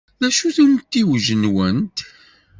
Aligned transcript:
D 0.19 0.21
acu-t 0.27 0.57
umtiweg-nwent? 0.63 1.97